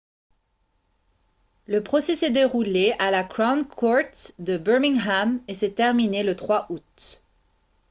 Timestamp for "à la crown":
2.97-3.63